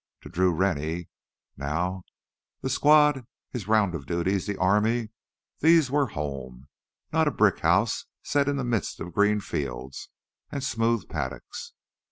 To 0.21 0.29
Drew 0.29 0.51
Rennie 0.51 1.09
now, 1.57 2.01
the 2.61 2.71
squad, 2.71 3.23
his 3.51 3.67
round 3.67 3.93
of 3.93 4.07
duties, 4.07 4.47
the 4.47 4.57
army 4.57 5.09
these 5.59 5.91
were 5.91 6.07
home, 6.07 6.67
not 7.13 7.27
a 7.27 7.31
brick 7.31 7.59
house 7.59 8.05
set 8.23 8.49
in 8.49 8.55
the 8.57 8.63
midst 8.63 8.99
of 8.99 9.13
green 9.13 9.41
fields 9.41 10.09
and 10.51 10.63
smooth 10.63 11.07
paddocks. 11.07 11.73